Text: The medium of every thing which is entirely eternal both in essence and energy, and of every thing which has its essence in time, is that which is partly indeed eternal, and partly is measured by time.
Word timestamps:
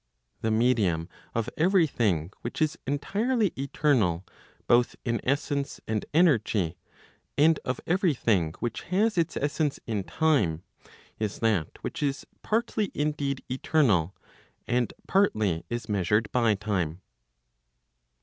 The 0.41 0.49
medium 0.49 1.09
of 1.35 1.47
every 1.59 1.85
thing 1.85 2.31
which 2.41 2.59
is 2.59 2.75
entirely 2.87 3.53
eternal 3.55 4.25
both 4.65 4.95
in 5.05 5.21
essence 5.23 5.79
and 5.87 6.03
energy, 6.11 6.75
and 7.37 7.59
of 7.65 7.79
every 7.85 8.15
thing 8.15 8.55
which 8.57 8.81
has 8.89 9.15
its 9.15 9.37
essence 9.37 9.79
in 9.85 10.03
time, 10.03 10.63
is 11.19 11.37
that 11.41 11.77
which 11.83 12.01
is 12.01 12.25
partly 12.41 12.89
indeed 12.95 13.43
eternal, 13.47 14.15
and 14.67 14.91
partly 15.07 15.65
is 15.69 15.87
measured 15.87 16.31
by 16.31 16.55
time. 16.55 17.01